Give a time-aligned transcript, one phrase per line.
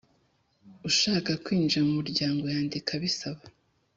[0.89, 3.41] Ushaka kwinjira mu muryango yandika abisaba